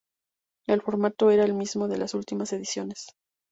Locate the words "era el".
1.29-1.53